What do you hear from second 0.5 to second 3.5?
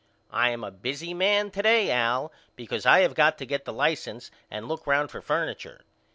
a busy man to day Al because I have got to